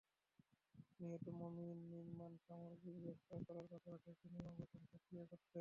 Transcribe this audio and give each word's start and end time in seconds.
নিহত 0.99 1.25
মোমিন 1.39 1.77
নির্মাণসামগ্রীর 1.91 2.97
ব্যবসা 3.03 3.35
করার 3.47 3.65
পাশাপাশি 3.71 4.07
একটি 4.11 4.27
নির্মাণ 4.27 4.53
প্রতিষ্ঠানে 4.57 4.87
চাকরিও 4.93 5.29
করতেন। 5.29 5.47